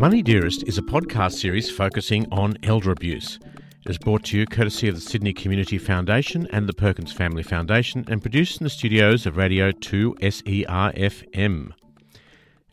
[0.00, 3.38] Money Dearest is a podcast series focusing on elder abuse.
[3.84, 7.42] It is brought to you courtesy of the Sydney Community Foundation and the Perkins Family
[7.42, 11.72] Foundation and produced in the studios of Radio 2 SERFM.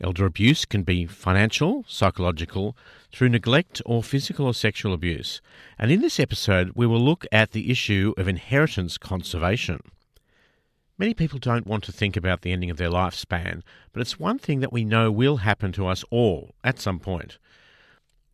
[0.00, 2.74] Elder abuse can be financial, psychological,
[3.12, 5.42] through neglect or physical or sexual abuse.
[5.78, 9.82] And in this episode, we will look at the issue of inheritance conservation.
[11.00, 13.62] Many people don't want to think about the ending of their lifespan,
[13.92, 17.38] but it's one thing that we know will happen to us all at some point.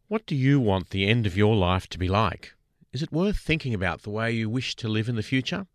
[0.08, 2.54] What do you want the end of your life to be like?
[2.90, 5.66] Is it worth thinking about the way you wish to live in the future?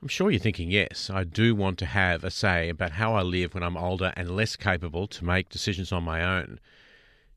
[0.00, 3.22] I'm sure you're thinking, yes, I do want to have a say about how I
[3.22, 6.60] live when I'm older and less capable to make decisions on my own.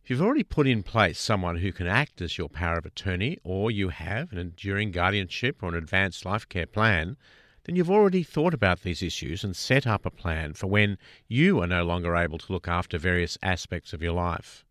[0.03, 3.39] If you've already put in place someone who can act as your power of attorney,
[3.43, 7.17] or you have an enduring guardianship or an advanced life care plan,
[7.63, 11.61] then you've already thought about these issues and set up a plan for when you
[11.61, 14.65] are no longer able to look after various aspects of your life.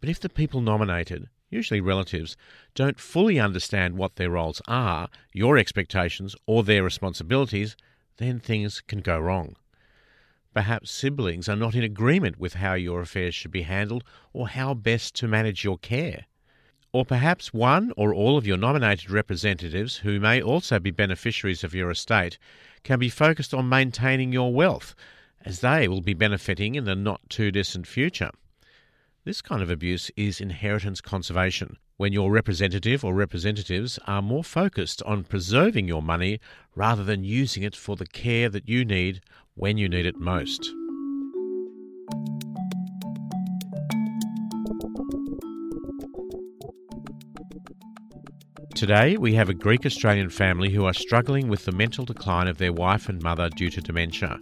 [0.00, 2.36] But if the people nominated, usually relatives,
[2.74, 7.76] don't fully understand what their roles are, your expectations, or their responsibilities,
[8.16, 9.56] then things can go wrong.
[10.54, 14.74] Perhaps siblings are not in agreement with how your affairs should be handled or how
[14.74, 16.24] best to manage your care.
[16.96, 21.74] Or perhaps one or all of your nominated representatives, who may also be beneficiaries of
[21.74, 22.38] your estate,
[22.84, 24.94] can be focused on maintaining your wealth,
[25.44, 28.30] as they will be benefiting in the not too distant future.
[29.24, 35.02] This kind of abuse is inheritance conservation, when your representative or representatives are more focused
[35.02, 36.40] on preserving your money
[36.74, 39.20] rather than using it for the care that you need
[39.54, 40.72] when you need it most.
[48.76, 52.58] Today, we have a Greek Australian family who are struggling with the mental decline of
[52.58, 54.38] their wife and mother due to dementia.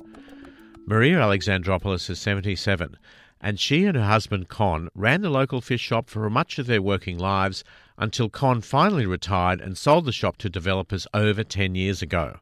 [0.87, 2.97] Maria Alexandropoulos is 77,
[3.41, 6.83] and she and her husband Con ran the local fish shop for much of their
[6.83, 7.63] working lives
[7.97, 12.41] until Con finally retired and sold the shop to developers over 10 years ago.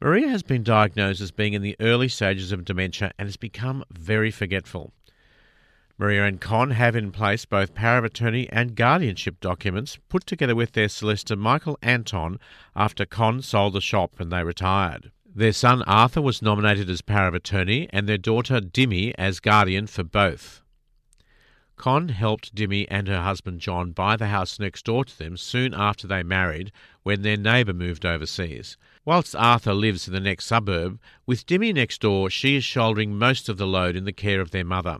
[0.00, 3.84] Maria has been diagnosed as being in the early stages of dementia and has become
[3.90, 4.94] very forgetful.
[6.00, 10.54] Maria and Con have in place both power of attorney and guardianship documents put together
[10.54, 12.38] with their solicitor Michael Anton
[12.76, 15.10] after Con sold the shop and they retired.
[15.34, 19.88] Their son Arthur was nominated as power of attorney and their daughter Dimmy as guardian
[19.88, 20.62] for both.
[21.74, 25.74] Con helped Dimmy and her husband John buy the house next door to them soon
[25.74, 26.70] after they married
[27.02, 28.76] when their neighbour moved overseas.
[29.04, 33.48] Whilst Arthur lives in the next suburb, with Dimmy next door, she is shouldering most
[33.48, 34.98] of the load in the care of their mother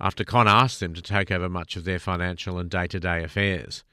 [0.00, 3.22] after Con asked them to take over much of their financial and day to day
[3.22, 3.84] affairs.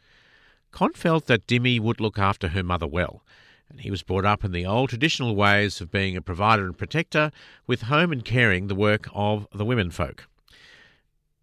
[0.71, 3.23] Con felt that Dimmy would look after her mother well,
[3.69, 6.77] and he was brought up in the old traditional ways of being a provider and
[6.77, 7.31] protector,
[7.65, 10.27] with home and caring the work of the women folk.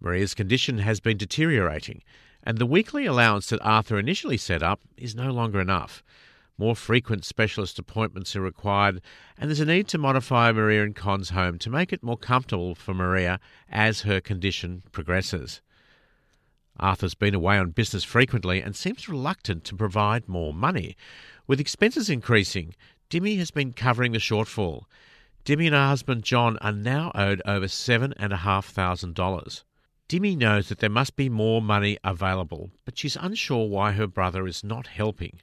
[0.00, 2.02] Maria's condition has been deteriorating,
[2.42, 6.02] and the weekly allowance that Arthur initially set up is no longer enough.
[6.58, 9.00] More frequent specialist appointments are required,
[9.38, 12.74] and there's a need to modify Maria and Con's home to make it more comfortable
[12.74, 15.62] for Maria as her condition progresses.
[16.78, 20.96] Arthur's been away on business frequently and seems reluctant to provide more money.
[21.46, 22.74] With expenses increasing,
[23.10, 24.84] Dimmy has been covering the shortfall.
[25.44, 29.62] Dimmy and her husband John are now owed over $7,500.
[30.08, 34.46] Dimmy knows that there must be more money available, but she's unsure why her brother
[34.46, 35.40] is not helping.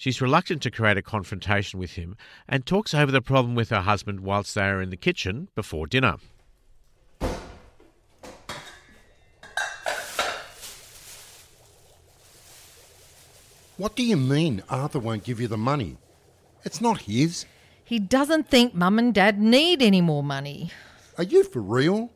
[0.00, 2.16] She's reluctant to create a confrontation with him
[2.48, 5.86] and talks over the problem with her husband whilst they are in the kitchen before
[5.86, 6.16] dinner.
[13.76, 15.98] What do you mean Arthur won't give you the money?
[16.64, 17.44] It's not his.
[17.84, 20.70] He doesn't think Mum and Dad need any more money.
[21.18, 22.08] Are you for real?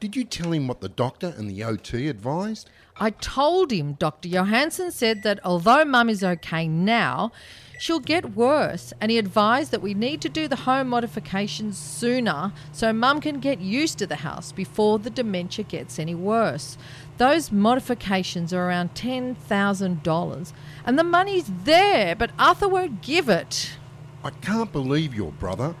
[0.00, 2.70] Did you tell him what the doctor and the OT advised?
[2.96, 4.30] I told him Dr.
[4.30, 7.32] Johansson said that although Mum is okay now,
[7.78, 12.54] she'll get worse, and he advised that we need to do the home modifications sooner
[12.72, 16.78] so Mum can get used to the house before the dementia gets any worse.
[17.18, 20.52] Those modifications are around $10,000,
[20.86, 23.76] and the money's there, but Arthur won't give it.
[24.24, 25.74] I can't believe your brother.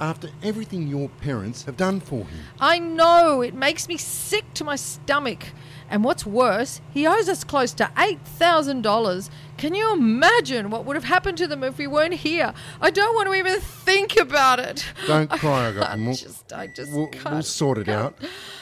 [0.00, 2.38] After everything your parents have done for him.
[2.60, 5.46] I know, it makes me sick to my stomach.
[5.90, 9.30] And what's worse, he owes us close to $8,000.
[9.56, 12.52] Can you imagine what would have happened to them if we weren't here?
[12.80, 14.84] I don't want to even think about it.
[15.06, 17.30] Don't cry, I got We'll, just, I just we'll, can't.
[17.34, 18.16] we'll sort it out.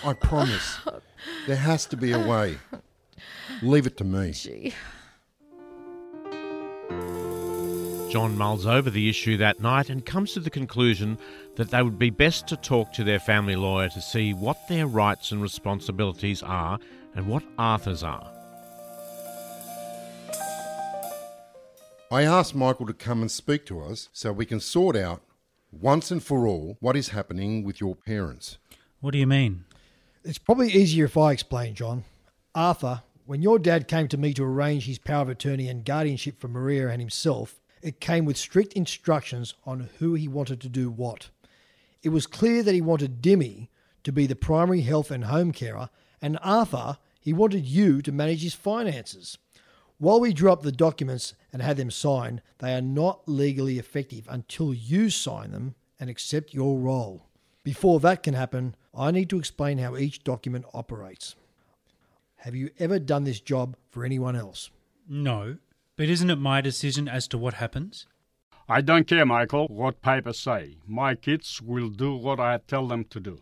[0.05, 0.79] I promise.
[1.47, 2.59] There has to be a way.
[3.61, 4.33] Leave it to me.
[4.33, 4.73] Gee.
[8.17, 11.19] John mulls over the issue that night and comes to the conclusion
[11.57, 14.87] that they would be best to talk to their family lawyer to see what their
[14.87, 16.79] rights and responsibilities are
[17.15, 18.27] and what Arthur's are.
[22.11, 25.21] I asked Michael to come and speak to us so we can sort out
[25.71, 28.57] once and for all what is happening with your parents.
[29.01, 29.67] What do you mean?
[30.25, 32.05] It's probably easier if I explain, John.
[32.55, 36.41] Arthur, when your dad came to me to arrange his power of attorney and guardianship
[36.41, 40.91] for Maria and himself, it came with strict instructions on who he wanted to do
[40.91, 41.31] what.
[42.03, 43.69] It was clear that he wanted Dimmy
[44.03, 45.89] to be the primary health and home carer,
[46.21, 49.39] and Arthur, he wanted you to manage his finances.
[49.99, 54.27] While we drew up the documents and had them signed, they are not legally effective
[54.29, 57.27] until you sign them and accept your role.
[57.63, 61.37] Before that can happen, I need to explain how each document operates.
[62.39, 64.71] Have you ever done this job for anyone else?
[65.09, 65.59] No.
[65.97, 68.07] But isn't it my decision as to what happens?
[68.69, 70.77] I don't care, Michael, what papers say.
[70.87, 73.39] My kids will do what I tell them to do.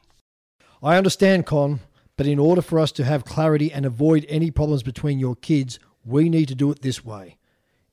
[0.82, 1.80] I understand, Con,
[2.16, 5.80] but in order for us to have clarity and avoid any problems between your kids,
[6.04, 7.38] we need to do it this way.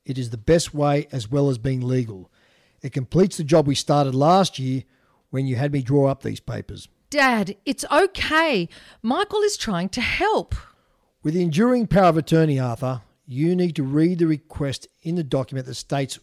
[0.04, 2.30] It is the best way as well as being legal.
[2.82, 4.84] It completes the job we started last year
[5.30, 6.88] when you had me draw up these papers.
[7.10, 8.68] Dad, it's okay.
[9.02, 10.54] Michael is trying to help.
[11.22, 15.24] With the enduring power of attorney, Arthur, you need to read the request in the
[15.24, 16.18] document that states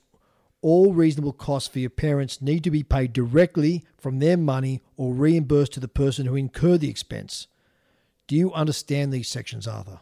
[0.61, 5.13] all reasonable costs for your parents need to be paid directly from their money or
[5.13, 7.47] reimbursed to the person who incurred the expense.
[8.27, 10.01] Do you understand these sections, Arthur?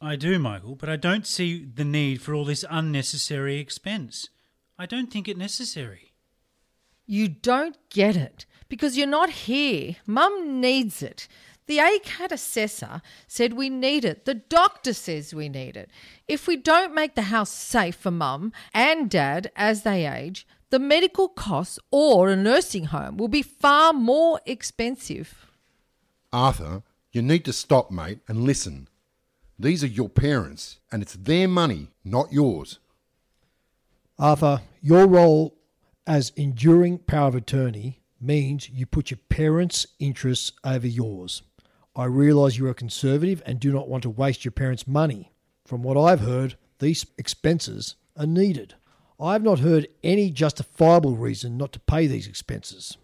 [0.00, 4.28] I do, Michael, but I don't see the need for all this unnecessary expense.
[4.78, 6.14] I don't think it necessary.
[7.04, 9.96] You don't get it because you're not here.
[10.06, 11.28] Mum needs it.
[11.70, 14.24] The ACAT assessor said we need it.
[14.24, 15.88] The doctor says we need it.
[16.26, 20.80] If we don't make the house safe for mum and dad as they age, the
[20.80, 25.46] medical costs or a nursing home will be far more expensive.
[26.32, 26.82] Arthur,
[27.12, 28.88] you need to stop, mate, and listen.
[29.56, 32.80] These are your parents, and it's their money, not yours.
[34.18, 35.54] Arthur, your role
[36.04, 41.42] as enduring power of attorney means you put your parents' interests over yours.
[41.96, 45.32] I realise you are conservative and do not want to waste your parents' money.
[45.66, 48.74] From what I've heard, these expenses are needed.
[49.18, 52.96] I have not heard any justifiable reason not to pay these expenses.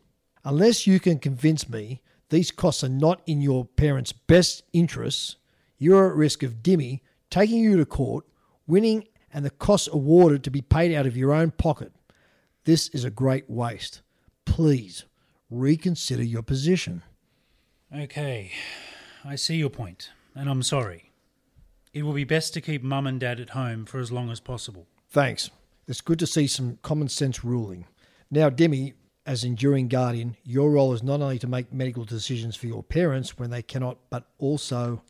[0.45, 2.01] Unless you can convince me
[2.31, 5.37] these costs are not in your parents' best interests,
[5.79, 8.25] you are at risk of Dimmy taking you to court,
[8.67, 11.93] winning, and the costs awarded to be paid out of your own pocket.
[12.65, 14.01] This is a great waste.
[14.45, 15.05] Please
[15.51, 17.03] reconsider your position.
[17.95, 18.51] Okay,
[19.25, 21.13] I see your point, and I'm sorry.
[21.93, 24.41] It will be best to keep Mum and Dad at home for as long as
[24.41, 24.89] possible.
[25.09, 25.51] Thanks.
[25.87, 27.87] It's good to see some common sense ruling.
[28.29, 28.95] Now, Demi,
[29.25, 33.39] as enduring guardian, your role is not only to make medical decisions for your parents
[33.39, 35.03] when they cannot, but also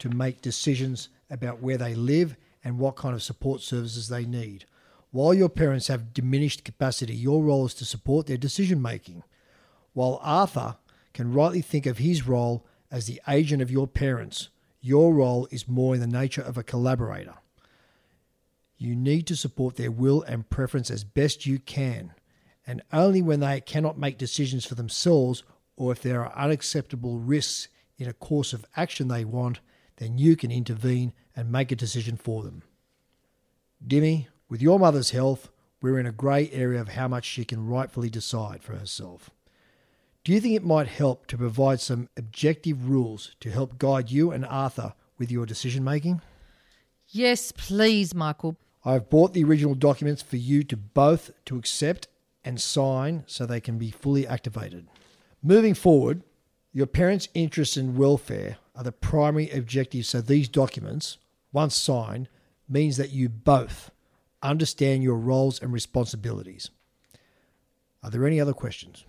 [0.00, 4.64] to make decisions about where they live and what kind of support services they need.
[5.12, 9.22] While your parents have diminished capacity, your role is to support their decision making.
[9.92, 10.76] While Arthur
[11.18, 14.50] can rightly think of his role as the agent of your parents.
[14.80, 17.34] Your role is more in the nature of a collaborator.
[18.76, 22.12] You need to support their will and preference as best you can,
[22.64, 25.42] and only when they cannot make decisions for themselves
[25.74, 29.58] or if there are unacceptable risks in a course of action they want,
[29.96, 32.62] then you can intervene and make a decision for them.
[33.84, 35.50] Dimmy, with your mother's health,
[35.82, 39.30] we're in a grey area of how much she can rightfully decide for herself.
[40.24, 44.30] Do you think it might help to provide some objective rules to help guide you
[44.30, 46.20] and Arthur with your decision making?
[47.08, 48.56] Yes, please, Michael.
[48.84, 52.08] I've bought the original documents for you to both to accept
[52.44, 54.86] and sign so they can be fully activated.
[55.42, 56.22] Moving forward,
[56.72, 61.18] your parents' interests and welfare are the primary objectives, so these documents,
[61.52, 62.28] once signed,
[62.68, 63.90] means that you both
[64.42, 66.70] understand your roles and responsibilities.
[68.02, 69.04] Are there any other questions?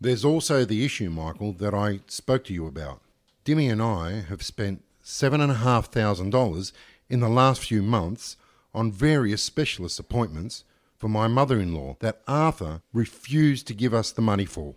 [0.00, 3.00] There's also the issue, Michael, that I spoke to you about.
[3.44, 6.72] Dimmy and I have spent $7,500
[7.08, 8.36] in the last few months
[8.74, 10.64] on various specialist appointments
[10.96, 14.74] for my mother in law that Arthur refused to give us the money for.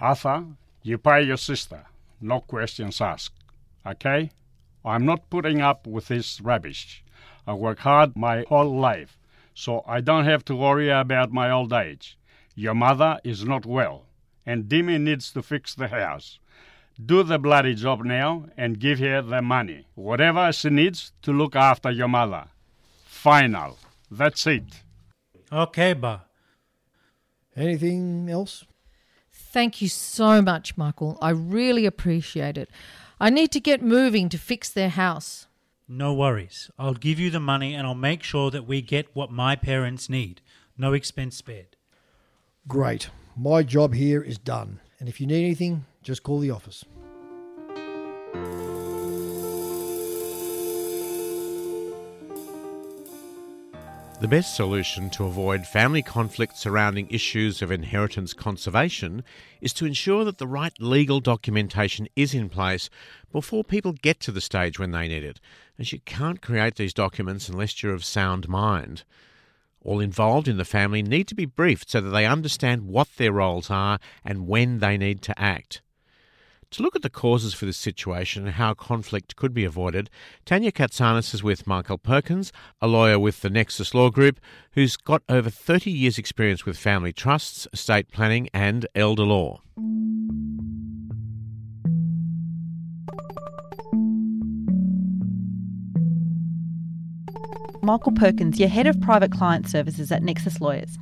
[0.00, 0.44] Arthur,
[0.82, 1.84] you pay your sister,
[2.20, 3.44] no questions asked.
[3.86, 4.30] Okay?
[4.84, 7.04] I'm not putting up with this rubbish.
[7.46, 9.18] I work hard my whole life,
[9.54, 12.18] so I don't have to worry about my old age.
[12.56, 14.05] Your mother is not well
[14.46, 16.38] and Demi needs to fix the house.
[17.04, 21.54] Do the bloody job now and give her the money, whatever she needs to look
[21.54, 22.46] after your mother.
[23.04, 23.76] Final.
[24.10, 24.82] That's it.
[25.52, 26.24] Okay, ba.
[27.54, 28.64] Anything else?
[29.32, 31.18] Thank you so much, Michael.
[31.20, 32.70] I really appreciate it.
[33.18, 35.46] I need to get moving to fix their house.
[35.88, 36.70] No worries.
[36.78, 40.10] I'll give you the money and I'll make sure that we get what my parents
[40.10, 40.40] need.
[40.76, 41.76] No expense spared.
[42.68, 43.08] Great.
[43.38, 44.80] My job here is done.
[44.98, 46.86] And if you need anything, just call the office.
[54.18, 59.22] The best solution to avoid family conflict surrounding issues of inheritance conservation
[59.60, 62.88] is to ensure that the right legal documentation is in place
[63.30, 65.40] before people get to the stage when they need it,
[65.78, 69.02] as you can't create these documents unless you're of sound mind.
[69.86, 73.30] All involved in the family need to be briefed so that they understand what their
[73.30, 75.80] roles are and when they need to act.
[76.72, 80.10] To look at the causes for this situation and how conflict could be avoided,
[80.44, 84.40] Tanya Katsanis is with Michael Perkins, a lawyer with the Nexus Law Group,
[84.72, 89.60] who's got over 30 years' experience with family trusts, estate planning, and elder law.
[97.86, 100.98] Michael Perkins, you're head of private client services at Nexus Lawyers,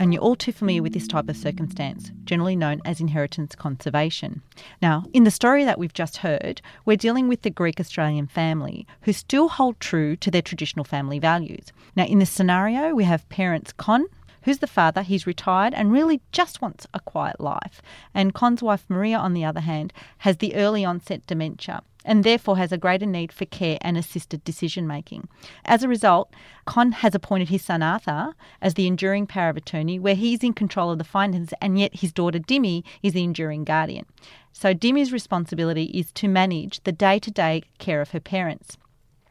[0.00, 4.40] and you're all too familiar with this type of circumstance, generally known as inheritance conservation.
[4.80, 8.86] Now, in the story that we've just heard, we're dealing with the Greek Australian family
[9.02, 11.66] who still hold true to their traditional family values.
[11.96, 14.06] Now, in this scenario, we have parents Con,
[14.44, 15.02] who's the father.
[15.02, 17.82] He's retired and really just wants a quiet life.
[18.14, 22.56] And Con's wife Maria, on the other hand, has the early onset dementia and therefore
[22.56, 25.28] has a greater need for care and assisted decision making.
[25.64, 26.32] As a result,
[26.64, 30.52] Con has appointed his son Arthur as the enduring power of attorney, where he's in
[30.52, 34.06] control of the finances, and yet his daughter Dimmy is the enduring guardian.
[34.52, 38.76] So Dimmy's responsibility is to manage the day to day care of her parents.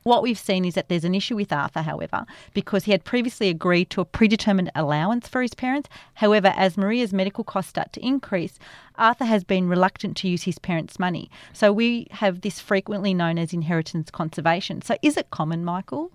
[0.03, 3.50] What we've seen is that there's an issue with Arthur, however, because he had previously
[3.50, 5.89] agreed to a predetermined allowance for his parents.
[6.15, 8.58] However, as Maria's medical costs start to increase,
[8.96, 11.29] Arthur has been reluctant to use his parents' money.
[11.53, 14.81] So we have this frequently known as inheritance conservation.
[14.81, 16.12] So is it common, Michael?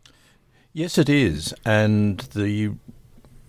[0.73, 1.55] Yes, it is.
[1.65, 2.73] And the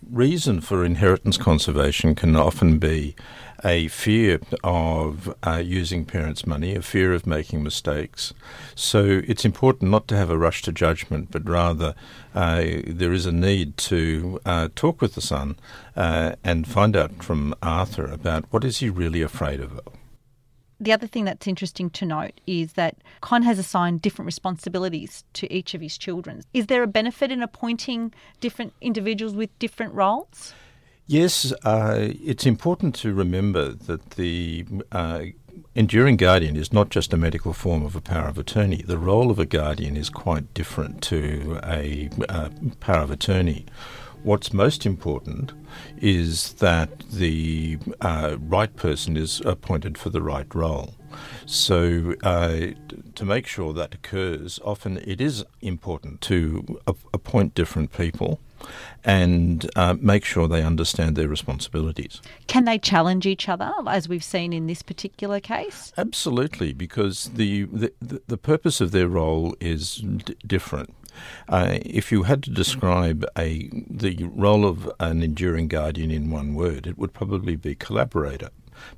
[0.09, 3.15] reason for inheritance conservation can often be
[3.63, 8.33] a fear of uh, using parents' money, a fear of making mistakes.
[8.75, 11.95] So it's important not to have a rush to judgment, but rather
[12.35, 15.57] uh, there is a need to uh, talk with the son
[15.95, 19.79] uh, and find out from Arthur about what is he really afraid of.
[20.79, 25.51] The other thing that's interesting to note is that Con has assigned different responsibilities to
[25.51, 26.43] each of his children.
[26.53, 30.53] Is there a benefit in appointing different individuals with different roles?
[31.09, 35.23] Yes, uh, it's important to remember that the uh,
[35.73, 38.81] enduring guardian is not just a medical form of a power of attorney.
[38.81, 42.49] The role of a guardian is quite different to a uh,
[42.81, 43.65] power of attorney.
[44.23, 45.53] What's most important
[45.97, 50.93] is that the uh, right person is appointed for the right role.
[51.45, 52.71] So, uh,
[53.15, 56.81] to make sure that occurs, often it is important to
[57.13, 58.41] appoint different people
[59.03, 62.21] and uh, make sure they understand their responsibilities.
[62.47, 65.93] Can they challenge each other, as we've seen in this particular case?
[65.97, 70.93] Absolutely, because the the, the purpose of their role is d- different.
[71.49, 76.53] Uh, if you had to describe a the role of an enduring guardian in one
[76.53, 78.49] word, it would probably be collaborator.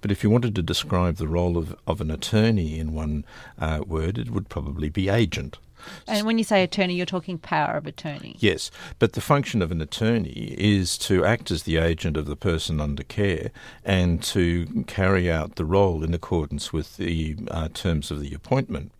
[0.01, 3.23] But if you wanted to describe the role of, of an attorney in one
[3.57, 5.57] uh, word, it would probably be agent.
[6.07, 8.35] And when you say attorney, you're talking power of attorney.
[8.39, 12.35] Yes, but the function of an attorney is to act as the agent of the
[12.35, 13.51] person under care
[13.83, 18.91] and to carry out the role in accordance with the uh, terms of the appointment.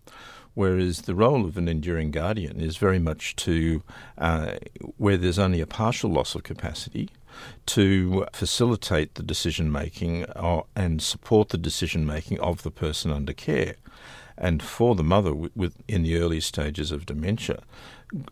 [0.54, 3.82] Whereas the role of an enduring guardian is very much to
[4.18, 4.54] uh,
[4.96, 7.08] where there's only a partial loss of capacity
[7.66, 13.32] to facilitate the decision making uh, and support the decision making of the person under
[13.32, 13.76] care.
[14.40, 17.62] And for the mother with, in the early stages of dementia,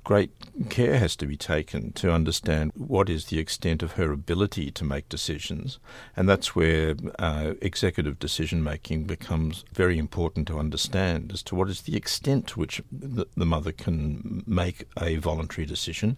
[0.04, 0.30] great
[0.70, 4.84] care has to be taken to understand what is the extent of her ability to
[4.84, 5.78] make decisions.
[6.16, 11.68] And that's where uh, executive decision making becomes very important to understand as to what
[11.68, 16.16] is the extent to which the, the mother can make a voluntary decision.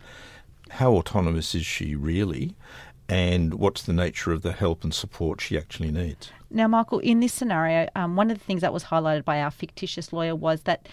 [0.71, 2.55] How autonomous is she really?
[3.11, 6.31] And what's the nature of the help and support she actually needs.
[6.49, 9.51] Now, Michael, in this scenario, um, one of the things that was highlighted by our
[9.51, 10.89] fictitious lawyer was that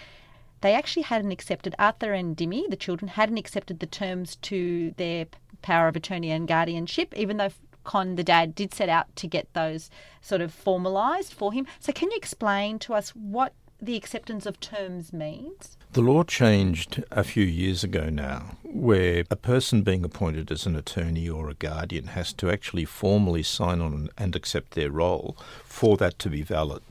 [0.62, 5.28] they actually hadn't accepted, Arthur and Dimmy, the children, hadn't accepted the terms to their
[5.62, 7.52] power of attorney and guardianship, even though
[7.84, 11.68] Con, the dad, did set out to get those sort of formalised for him.
[11.80, 15.78] So, can you explain to us what the acceptance of terms means?
[15.98, 20.76] The law changed a few years ago now, where a person being appointed as an
[20.76, 25.98] attorney or a guardian has to actually formally sign on and accept their role for
[25.98, 26.84] that to be valid.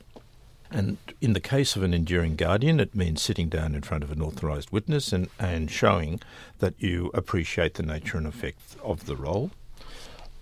[0.69, 4.11] And in the case of an enduring guardian, it means sitting down in front of
[4.11, 6.19] an authorised witness and, and showing
[6.59, 9.51] that you appreciate the nature and effect of the role.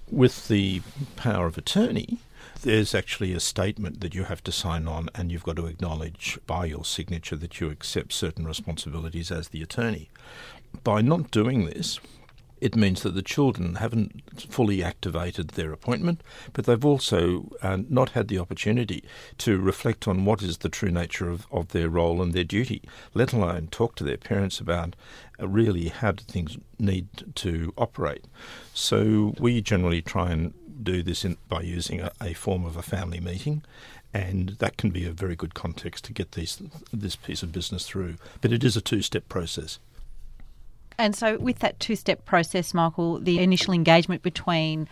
[0.10, 0.81] With the
[1.15, 2.17] power of attorney,
[2.65, 6.39] there's actually a statement that you have to sign on, and you've got to acknowledge
[6.48, 10.10] by your signature that you accept certain responsibilities as the attorney.
[10.84, 12.00] By not doing this,
[12.60, 16.22] it means that the children haven't fully activated their appointment,
[16.53, 19.03] but they've also uh, not had the opportunity
[19.38, 22.81] to reflect on what is the true nature of, of their role and their duty,
[23.13, 24.95] let alone talk to their parents about
[25.39, 28.25] uh, really how do things need to operate.
[28.74, 30.53] So we generally try and
[30.84, 33.63] do this in, by using a, a form of a family meeting
[34.15, 36.62] and that can be a very good context to get these,
[36.94, 38.15] this piece of business through.
[38.39, 39.77] But it is a two step process.
[40.98, 44.88] And so, with that two step process, Michael, the initial engagement between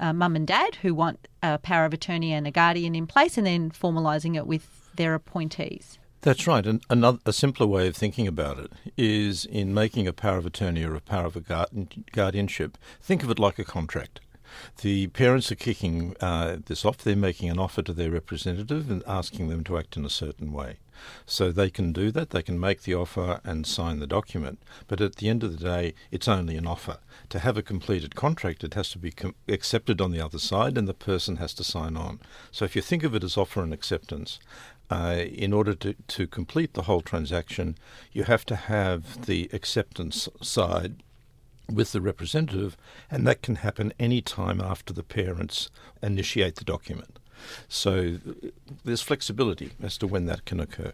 [0.00, 3.38] uh, mum and dad who want a power of attorney and a guardian in place,
[3.38, 5.98] and then formalising it with their appointees.
[6.22, 6.66] That's right.
[6.66, 10.46] And another a simpler way of thinking about it is in making a power of
[10.46, 11.76] attorney or a power of a
[12.12, 12.76] guardianship.
[13.00, 14.20] Think of it like a contract.
[14.82, 16.98] The parents are kicking uh, this off.
[16.98, 20.52] They're making an offer to their representative and asking them to act in a certain
[20.52, 20.78] way.
[21.26, 24.60] So they can do that, they can make the offer and sign the document.
[24.86, 26.98] But at the end of the day, it's only an offer.
[27.30, 30.78] To have a completed contract, it has to be com- accepted on the other side
[30.78, 32.20] and the person has to sign on.
[32.50, 34.38] So if you think of it as offer and acceptance,
[34.90, 37.76] uh, in order to, to complete the whole transaction,
[38.12, 41.02] you have to have the acceptance side
[41.72, 42.76] with the representative,
[43.10, 45.70] and that can happen any time after the parents
[46.02, 47.18] initiate the document.
[47.68, 48.18] So
[48.84, 50.92] there's flexibility as to when that can occur.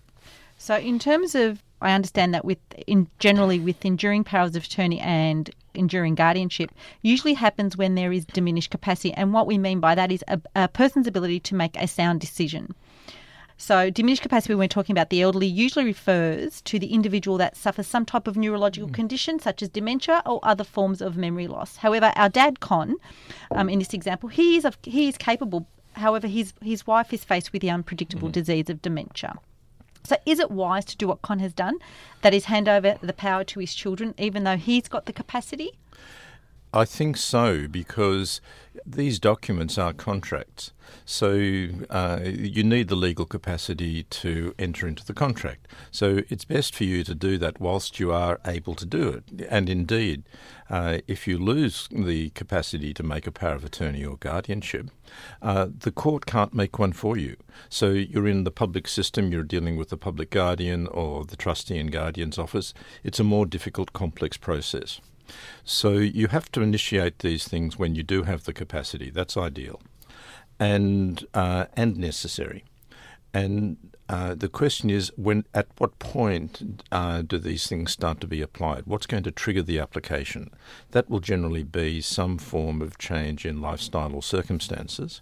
[0.56, 5.00] So, in terms of, I understand that with in generally with enduring powers of attorney
[5.00, 9.94] and enduring guardianship, usually happens when there is diminished capacity, and what we mean by
[9.94, 12.74] that is a, a person's ability to make a sound decision.
[13.60, 17.58] So, diminished capacity, when we're talking about the elderly, usually refers to the individual that
[17.58, 18.94] suffers some type of neurological mm.
[18.94, 21.76] condition, such as dementia or other forms of memory loss.
[21.76, 22.96] However, our dad, Con,
[23.50, 25.66] um, in this example, he is, he is capable.
[25.92, 28.32] However, his, his wife is faced with the unpredictable mm.
[28.32, 29.36] disease of dementia.
[30.04, 31.80] So, is it wise to do what Con has done?
[32.22, 35.72] That is, hand over the power to his children, even though he's got the capacity?
[36.72, 38.40] I think so because
[38.86, 40.72] these documents are contracts.
[41.04, 45.66] So uh, you need the legal capacity to enter into the contract.
[45.90, 49.46] So it's best for you to do that whilst you are able to do it.
[49.48, 50.22] And indeed,
[50.68, 54.90] uh, if you lose the capacity to make a power of attorney or guardianship,
[55.42, 57.36] uh, the court can't make one for you.
[57.68, 61.78] So you're in the public system, you're dealing with the public guardian or the trustee
[61.78, 62.72] and guardian's office.
[63.02, 65.00] It's a more difficult, complex process.
[65.64, 69.10] So you have to initiate these things when you do have the capacity.
[69.10, 69.80] That's ideal,
[70.58, 72.64] and uh, and necessary.
[73.32, 73.76] And
[74.10, 78.42] uh, the question is, when at what point uh, do these things start to be
[78.42, 78.82] applied?
[78.84, 80.50] What's going to trigger the application?
[80.90, 85.20] That will generally be some form of change in lifestyle or circumstances.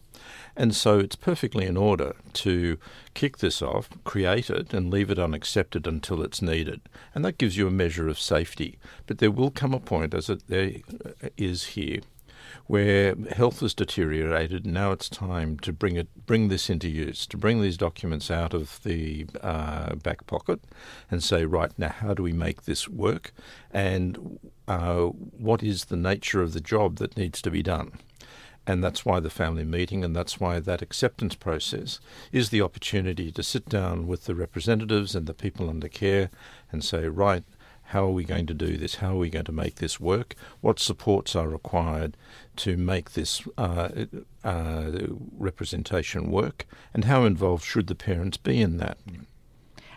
[0.57, 2.79] And so it's perfectly in order to
[3.13, 6.81] kick this off, create it, and leave it unaccepted until it's needed.
[7.15, 8.79] And that gives you a measure of safety.
[9.07, 10.77] But there will come a point, as it there
[11.37, 12.01] is here,
[12.69, 14.67] where health has deteriorated.
[14.67, 18.55] Now it's time to bring it, bring this into use, to bring these documents out
[18.55, 20.61] of the uh, back pocket,
[21.11, 23.33] and say, right now, how do we make this work,
[23.73, 27.93] and uh, what is the nature of the job that needs to be done?
[28.67, 32.01] And that's why the family meeting and that's why that acceptance process
[32.33, 36.29] is the opportunity to sit down with the representatives and the people under care
[36.71, 37.45] and say, right,
[37.89, 38.97] how are we going to do this?
[38.97, 40.35] How are we going to make this work?
[40.61, 42.19] What supports are required
[42.57, 43.89] to make this uh,
[44.45, 44.91] uh,
[45.39, 46.67] representation work?
[46.93, 48.99] And how involved should the parents be in that?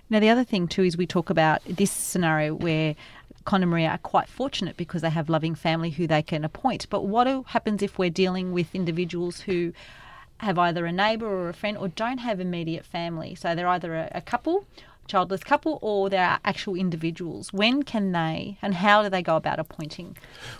[0.09, 2.95] Now, the other thing too is we talk about this scenario where
[3.43, 6.87] Con and Maria are quite fortunate because they have loving family who they can appoint.
[6.89, 9.73] But what happens if we're dealing with individuals who
[10.37, 13.35] have either a neighbour or a friend or don't have immediate family?
[13.35, 14.65] So they're either a, a couple
[15.07, 17.51] childless couple or they're actual individuals.
[17.51, 20.17] When can they and how do they go about appointing?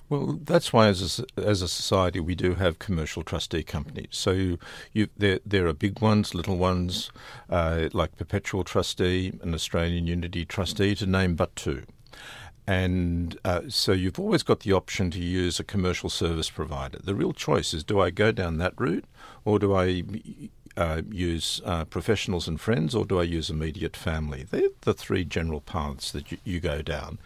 [0.10, 4.10] Well, that's why as a, as a society we do have commercial trustee companies.
[4.12, 4.58] So
[4.94, 7.12] you, there, there are big ones, little ones,
[7.50, 11.84] uh, like Perpetual Trustee and Australian Unity Trustee, to name but two.
[12.68, 17.00] And uh, so you've always got the option to use a commercial service provider.
[17.04, 19.06] The real choice is do I go down that route
[19.44, 20.04] or do I
[20.82, 24.46] uh, use uh, professionals and friends, or do I use immediate family?
[24.50, 27.20] They're the three general paths that you, you go down.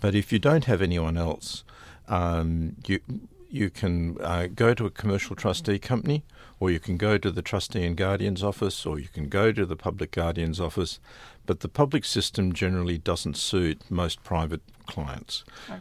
[0.00, 1.62] But if you don't have anyone else,
[2.08, 3.00] um, you
[3.48, 6.24] you can uh, go to a commercial trustee company,
[6.58, 9.64] or you can go to the trustee and guardian's office, or you can go to
[9.64, 10.98] the public guardian's office.
[11.46, 15.44] But the public system generally doesn't suit most private clients.
[15.70, 15.80] Okay.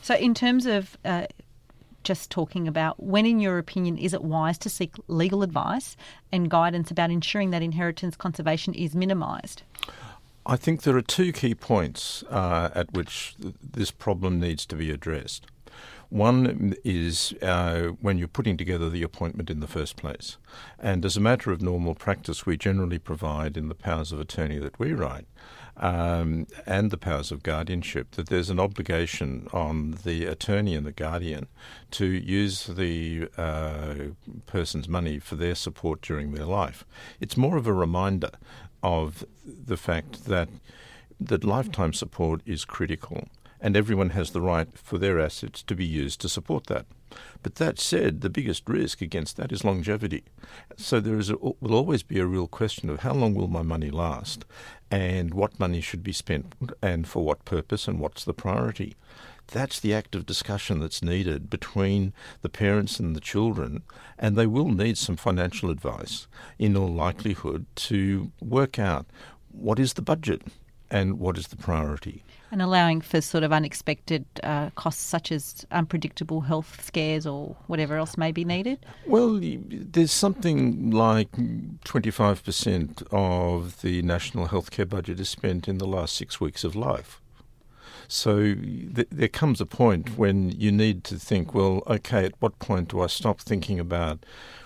[0.00, 1.26] So, in terms of uh,
[2.02, 5.96] just talking about when, in your opinion, is it wise to seek legal advice
[6.30, 9.62] and guidance about ensuring that inheritance conservation is minimised?
[10.44, 14.76] I think there are two key points uh, at which th- this problem needs to
[14.76, 15.46] be addressed.
[16.08, 20.36] One is uh, when you're putting together the appointment in the first place.
[20.78, 24.58] And as a matter of normal practice, we generally provide in the powers of attorney
[24.58, 25.26] that we write
[25.76, 30.92] um, and the powers of guardianship that there's an obligation on the attorney and the
[30.92, 31.48] guardian
[31.92, 33.94] to use the uh,
[34.46, 36.84] person's money for their support during their life.
[37.20, 38.30] It's more of a reminder
[38.82, 40.48] of the fact that
[41.20, 43.28] that lifetime support is critical
[43.60, 46.84] and everyone has the right for their assets to be used to support that.
[47.42, 50.24] But that said, the biggest risk against that is longevity.
[50.76, 53.62] So there is a, will always be a real question of how long will my
[53.62, 54.44] money last,
[54.90, 58.96] and what money should be spent, and for what purpose, and what's the priority.
[59.48, 63.82] That's the active discussion that's needed between the parents and the children,
[64.18, 66.26] and they will need some financial advice
[66.58, 69.06] in all likelihood to work out
[69.50, 70.42] what is the budget
[70.90, 75.66] and what is the priority and allowing for sort of unexpected uh, costs such as
[75.72, 78.78] unpredictable health scares or whatever else may be needed?
[79.06, 86.14] Well, there's something like 25% of the national healthcare budget is spent in the last
[86.14, 87.21] six weeks of life.
[88.08, 92.58] So th- there comes a point when you need to think, well, okay, at what
[92.58, 94.24] point do I stop thinking about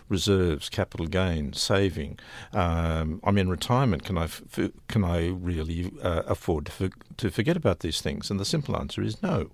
[0.08, 2.18] reserves, capital gain, saving.
[2.52, 4.04] Um, I'm in retirement.
[4.04, 4.42] Can I f-
[4.88, 8.30] can I really uh, afford to, for- to forget about these things?
[8.30, 9.50] And the simple answer is no.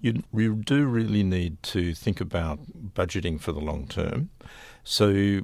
[0.00, 2.58] You, you do really need to think about
[2.94, 4.30] budgeting for the long term.
[4.82, 5.40] So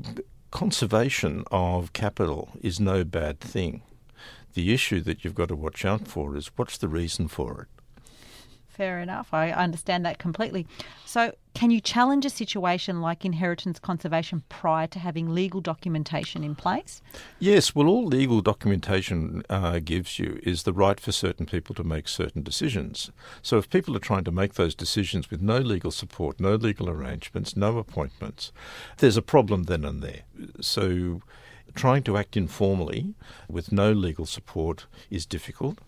[0.51, 3.83] conservation of capital is no bad thing.
[4.55, 7.76] The issue that you've got to watch out for is what's the reason for it?
[8.77, 9.33] Fair enough.
[9.33, 10.67] I understand that completely.
[11.07, 16.55] So, can you challenge a situation like inheritance conservation prior to having legal documentation in
[16.55, 17.01] place?
[17.39, 17.75] Yes.
[17.75, 22.07] Well, all legal documentation uh, gives you is the right for certain people to make
[22.07, 23.11] certain decisions.
[23.41, 26.91] So, if people are trying to make those decisions with no legal support, no legal
[26.91, 28.53] arrangements, no appointments,
[28.99, 30.25] there's a problem then and there.
[30.61, 31.23] So,
[31.75, 33.15] trying to act informally
[33.49, 35.79] with no legal support is difficult.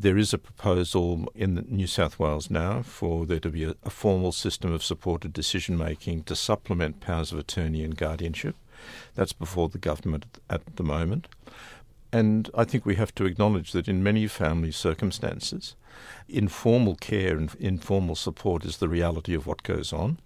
[0.00, 3.90] There is a proposal in New South Wales now for there to be a, a
[3.90, 8.56] formal system of supported decision making to supplement powers of attorney and guardianship.
[9.14, 11.28] That's before the government at the moment.
[12.14, 15.76] And I think we have to acknowledge that in many family circumstances,
[16.30, 20.16] informal care and informal support is the reality of what goes on.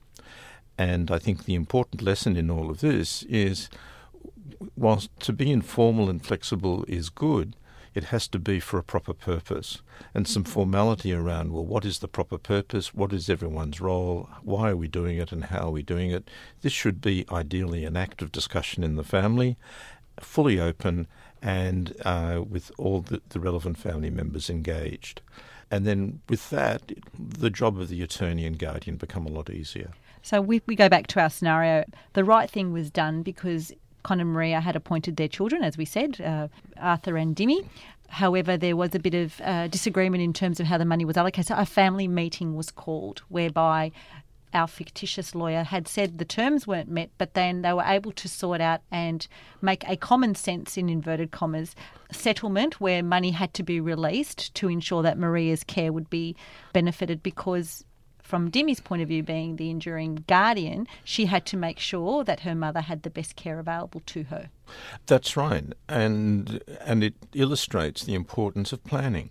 [0.79, 3.69] And I think the important lesson in all of this is
[4.77, 7.57] whilst to be informal and flexible is good,
[7.95, 9.83] it has to be for a proper purpose.
[10.13, 12.95] And some formality around well what is the proper purpose?
[12.95, 14.29] What is everyone's role?
[14.43, 16.29] Why are we doing it and how are we doing it?
[16.63, 19.57] This should be ideally an active discussion in the family
[20.21, 21.07] fully open
[21.43, 25.21] and uh, with all the, the relevant family members engaged.
[25.71, 29.91] And then with that the job of the attorney and guardian become a lot easier.
[30.23, 31.85] So we, we go back to our scenario.
[32.15, 33.73] The right thing was done because
[34.05, 36.49] Con and Maria had appointed their children, as we said, uh,
[36.81, 37.67] Arthur and Dimmy.
[38.09, 41.17] However, there was a bit of uh, disagreement in terms of how the money was
[41.17, 41.49] allocated.
[41.49, 43.91] So a family meeting was called whereby
[44.53, 48.29] our fictitious lawyer had said the terms weren't met, but then they were able to
[48.29, 49.27] sort out and
[49.61, 51.75] make a common sense, in inverted commas,
[52.13, 56.37] settlement where money had to be released to ensure that Maria's care would be
[56.73, 57.85] benefited because
[58.25, 62.41] from Dimmy's point of view, being the enduring guardian, she had to make sure that
[62.41, 64.49] her mother had the best care available to her.
[65.07, 69.31] That's right, and and it illustrates the importance of planning.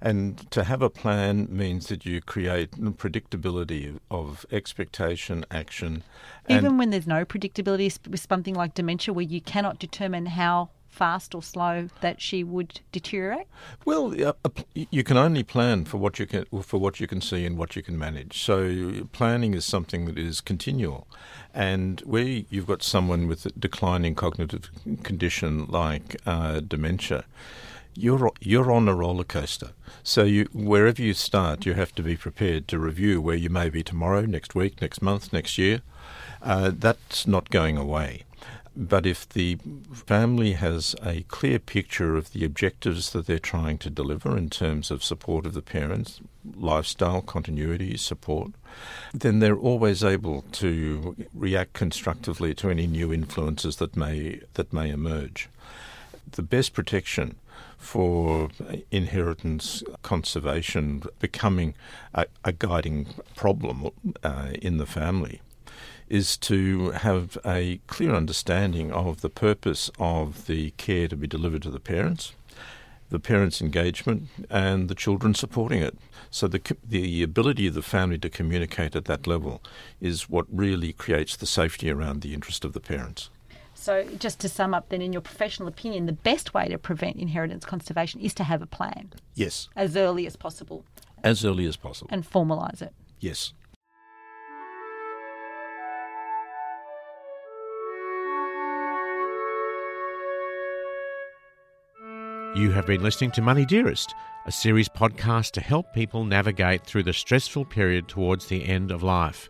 [0.00, 6.02] And to have a plan means that you create predictability of expectation, action.
[6.48, 11.34] Even when there's no predictability with something like dementia, where you cannot determine how fast
[11.34, 13.46] or slow that she would deteriorate?
[13.84, 14.14] Well,
[14.74, 17.76] you can only plan for what you can for what you can see and what
[17.76, 18.42] you can manage.
[18.42, 21.06] So planning is something that is continual,
[21.54, 24.70] and where you've got someone with a declining cognitive
[25.02, 27.24] condition like uh, dementia.
[27.94, 29.70] You're you're on a roller coaster,
[30.02, 33.68] so you wherever you start, you have to be prepared to review where you may
[33.68, 35.82] be tomorrow, next week, next month, next year.
[36.40, 38.24] Uh, that's not going away.
[38.76, 39.58] But if the
[39.92, 44.90] family has a clear picture of the objectives that they're trying to deliver in terms
[44.90, 46.20] of support of the parents,
[46.56, 48.52] lifestyle, continuity, support,
[49.12, 54.90] then they're always able to react constructively to any new influences that may that may
[54.90, 55.48] emerge.
[56.30, 57.36] The best protection
[57.76, 58.50] for
[58.92, 61.74] inheritance conservation becoming
[62.14, 63.90] a, a guiding problem
[64.22, 65.40] uh, in the family
[66.10, 71.62] is to have a clear understanding of the purpose of the care to be delivered
[71.62, 72.34] to the parents,
[73.08, 75.96] the parents' engagement, and the children supporting it.
[76.30, 79.62] So the the ability of the family to communicate at that level
[80.00, 83.30] is what really creates the safety around the interest of the parents.
[83.74, 87.16] So, just to sum up, then, in your professional opinion, the best way to prevent
[87.16, 89.10] inheritance conservation is to have a plan.
[89.34, 89.70] Yes.
[89.74, 90.84] As early as possible.
[91.24, 92.10] As early as possible.
[92.12, 92.92] And formalise it.
[93.20, 93.54] Yes.
[102.56, 104.12] You have been listening to Money Dearest,
[104.44, 109.04] a series podcast to help people navigate through the stressful period towards the end of
[109.04, 109.48] life.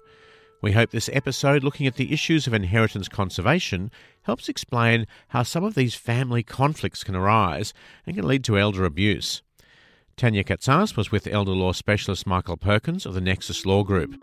[0.60, 3.90] We hope this episode, looking at the issues of inheritance conservation,
[4.24, 7.72] helps explain how some of these family conflicts can arise
[8.06, 9.40] and can lead to elder abuse.
[10.18, 14.14] Tanya Katsas was with elder law specialist Michael Perkins of the Nexus Law Group.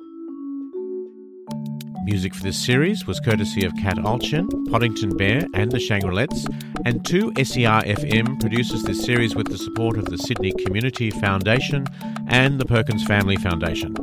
[2.07, 6.45] Music for this series was courtesy of Kat Alchin, Poddington Bear, and the Shangri-Lettes,
[6.85, 11.85] and 2SERFM produces this series with the support of the Sydney Community Foundation
[12.29, 13.93] and the Perkins Family Foundation.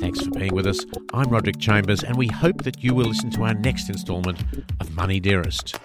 [0.00, 0.84] Thanks for being with us.
[1.14, 4.44] I'm Roderick Chambers, and we hope that you will listen to our next instalment
[4.78, 5.80] of Money Dearest.